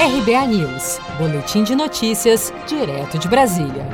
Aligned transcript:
RBA 0.00 0.46
News, 0.46 1.00
Boletim 1.18 1.64
de 1.64 1.74
Notícias, 1.74 2.52
direto 2.68 3.18
de 3.18 3.26
Brasília. 3.26 3.84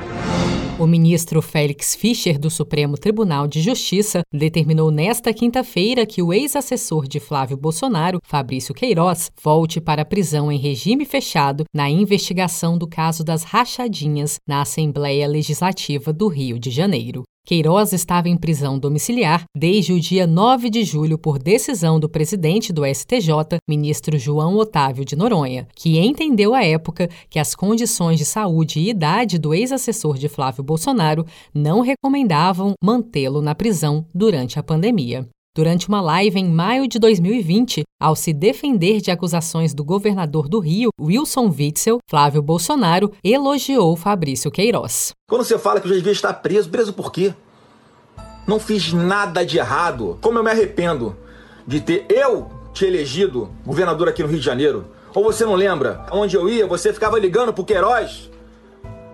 O 0.78 0.86
ministro 0.86 1.40
Félix 1.40 1.94
Fischer, 1.94 2.38
do 2.38 2.50
Supremo 2.50 2.98
Tribunal 2.98 3.48
de 3.48 3.62
Justiça, 3.62 4.20
determinou 4.30 4.90
nesta 4.90 5.32
quinta-feira 5.32 6.04
que 6.04 6.22
o 6.22 6.30
ex-assessor 6.30 7.08
de 7.08 7.18
Flávio 7.18 7.56
Bolsonaro, 7.56 8.20
Fabrício 8.22 8.74
Queiroz, 8.74 9.32
volte 9.42 9.80
para 9.80 10.02
a 10.02 10.04
prisão 10.04 10.52
em 10.52 10.58
regime 10.58 11.06
fechado 11.06 11.64
na 11.74 11.88
investigação 11.88 12.76
do 12.76 12.86
caso 12.86 13.24
das 13.24 13.42
rachadinhas 13.42 14.36
na 14.46 14.60
Assembleia 14.60 15.26
Legislativa 15.26 16.12
do 16.12 16.28
Rio 16.28 16.58
de 16.58 16.70
Janeiro. 16.70 17.22
Queiroz 17.46 17.92
estava 17.92 18.30
em 18.30 18.38
prisão 18.38 18.78
domiciliar 18.78 19.44
desde 19.54 19.92
o 19.92 20.00
dia 20.00 20.26
9 20.26 20.70
de 20.70 20.82
julho 20.82 21.18
por 21.18 21.38
decisão 21.38 22.00
do 22.00 22.08
presidente 22.08 22.72
do 22.72 22.86
STJ, 22.86 23.58
ministro 23.68 24.16
João 24.16 24.56
Otávio 24.56 25.04
de 25.04 25.14
Noronha, 25.14 25.68
que 25.74 25.98
entendeu 25.98 26.54
à 26.54 26.64
época 26.64 27.10
que 27.28 27.38
as 27.38 27.54
condições 27.54 28.18
de 28.18 28.24
saúde 28.24 28.80
e 28.80 28.88
idade 28.88 29.38
do 29.38 29.52
ex-assessor 29.52 30.16
de 30.16 30.26
Flávio 30.26 30.64
Bolsonaro 30.64 31.26
não 31.52 31.82
recomendavam 31.82 32.72
mantê-lo 32.82 33.42
na 33.42 33.54
prisão 33.54 34.06
durante 34.14 34.58
a 34.58 34.62
pandemia. 34.62 35.28
Durante 35.56 35.86
uma 35.86 36.00
live 36.00 36.40
em 36.40 36.50
maio 36.50 36.88
de 36.88 36.98
2020, 36.98 37.84
ao 38.02 38.16
se 38.16 38.32
defender 38.32 39.00
de 39.00 39.12
acusações 39.12 39.72
do 39.72 39.84
governador 39.84 40.48
do 40.48 40.58
Rio, 40.58 40.90
Wilson 41.00 41.46
Witzel, 41.46 41.98
Flávio 42.10 42.42
Bolsonaro 42.42 43.12
elogiou 43.22 43.94
Fabrício 43.94 44.50
Queiroz. 44.50 45.12
Quando 45.28 45.44
você 45.44 45.56
fala 45.56 45.80
que 45.80 45.86
eu 45.86 45.90
já 45.90 45.96
devia 45.98 46.10
estar 46.10 46.32
preso, 46.34 46.68
preso 46.68 46.92
por 46.92 47.12
quê? 47.12 47.32
Não 48.48 48.58
fiz 48.58 48.92
nada 48.92 49.46
de 49.46 49.58
errado. 49.58 50.18
Como 50.20 50.36
eu 50.36 50.42
me 50.42 50.50
arrependo 50.50 51.16
de 51.64 51.80
ter 51.80 52.04
eu 52.10 52.50
te 52.72 52.84
elegido 52.84 53.48
governador 53.64 54.08
aqui 54.08 54.24
no 54.24 54.28
Rio 54.28 54.40
de 54.40 54.44
Janeiro. 54.44 54.86
Ou 55.14 55.22
você 55.22 55.44
não 55.44 55.54
lembra? 55.54 56.04
Onde 56.10 56.36
eu 56.36 56.48
ia, 56.48 56.66
você 56.66 56.92
ficava 56.92 57.16
ligando 57.16 57.52
pro 57.52 57.64
Queiroz. 57.64 58.28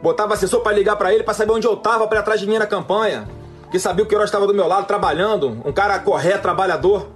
Botava 0.02 0.32
assessor 0.32 0.62
para 0.62 0.72
ligar 0.72 0.96
para 0.96 1.12
ele 1.12 1.22
para 1.22 1.34
saber 1.34 1.52
onde 1.52 1.66
eu 1.66 1.76
tava 1.76 2.08
para 2.08 2.20
atrás 2.20 2.40
de 2.40 2.46
mim 2.46 2.56
na 2.56 2.66
campanha 2.66 3.28
que 3.70 3.78
sabia 3.78 4.04
que 4.04 4.08
o 4.08 4.08
Queiroz 4.08 4.28
estava 4.28 4.46
do 4.46 4.54
meu 4.54 4.66
lado 4.66 4.86
trabalhando, 4.86 5.62
um 5.64 5.72
cara 5.72 5.98
correto, 5.98 6.42
trabalhador, 6.42 7.08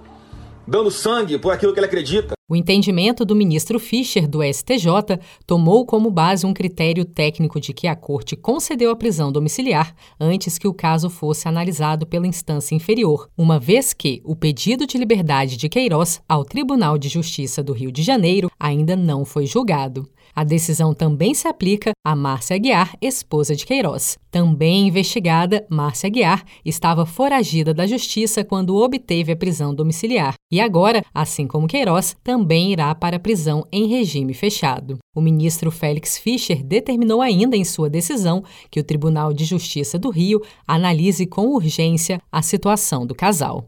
dando 0.65 0.89
sangue 0.89 1.37
por 1.37 1.51
aquilo 1.51 1.73
que 1.73 1.79
ele 1.79 1.87
acredita. 1.87 2.33
O 2.47 2.55
entendimento 2.55 3.25
do 3.25 3.35
ministro 3.35 3.79
Fischer, 3.79 4.27
do 4.27 4.43
STJ, 4.43 5.19
tomou 5.47 5.83
como 5.83 6.11
base 6.11 6.45
um 6.45 6.53
critério 6.53 7.03
técnico 7.03 7.59
de 7.59 7.73
que 7.73 7.87
a 7.87 7.95
corte 7.95 8.35
concedeu 8.35 8.91
a 8.91 8.95
prisão 8.95 9.31
domiciliar 9.31 9.95
antes 10.19 10.59
que 10.59 10.67
o 10.67 10.73
caso 10.73 11.09
fosse 11.09 11.47
analisado 11.47 12.05
pela 12.05 12.27
instância 12.27 12.75
inferior, 12.75 13.27
uma 13.35 13.57
vez 13.59 13.93
que 13.93 14.21
o 14.23 14.35
pedido 14.35 14.85
de 14.85 14.95
liberdade 14.95 15.57
de 15.57 15.67
Queiroz 15.67 16.21
ao 16.29 16.45
Tribunal 16.45 16.99
de 16.99 17.09
Justiça 17.09 17.63
do 17.63 17.73
Rio 17.73 17.91
de 17.91 18.03
Janeiro 18.03 18.51
ainda 18.59 18.95
não 18.95 19.25
foi 19.25 19.47
julgado. 19.47 20.07
A 20.35 20.43
decisão 20.43 20.93
também 20.93 21.33
se 21.33 21.47
aplica 21.47 21.91
a 22.05 22.13
Márcia 22.15 22.57
Aguiar, 22.57 22.95
esposa 23.01 23.55
de 23.55 23.65
Queiroz. 23.65 24.17
Também 24.29 24.87
investigada, 24.87 25.65
Márcia 25.69 26.07
Aguiar 26.07 26.43
estava 26.65 27.05
foragida 27.05 27.73
da 27.73 27.87
justiça 27.87 28.43
quando 28.43 28.75
obteve 28.75 29.31
a 29.31 29.35
prisão 29.35 29.73
domiciliar 29.73 30.35
e 30.51 30.59
agora, 30.59 31.03
assim 31.13 31.47
como 31.47 31.67
Queiroz, 31.67 32.17
também 32.21 32.34
irá 32.71 32.93
para 32.93 33.17
a 33.17 33.19
prisão 33.19 33.65
em 33.71 33.87
regime 33.87 34.33
fechado. 34.33 34.97
O 35.15 35.21
ministro 35.21 35.71
Félix 35.71 36.17
Fischer 36.17 36.63
determinou 36.63 37.21
ainda 37.21 37.55
em 37.55 37.63
sua 37.63 37.89
decisão 37.89 38.43
que 38.69 38.79
o 38.79 38.83
Tribunal 38.83 39.31
de 39.31 39.45
Justiça 39.45 39.97
do 39.97 40.09
Rio 40.09 40.41
analise 40.67 41.25
com 41.25 41.47
urgência 41.47 42.19
a 42.31 42.41
situação 42.41 43.05
do 43.05 43.15
casal. 43.15 43.67